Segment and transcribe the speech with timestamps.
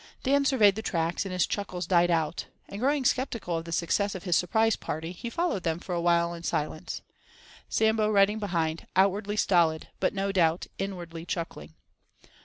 [0.23, 4.15] Dan surveyed the tracks, and his chuckles died out, and, growing sceptical of the success
[4.15, 7.03] of his surprise party, he followed them for a while in silence,
[7.69, 11.75] Sambo riding behind, outwardly stolid, but no doubt, inwardly chuckling.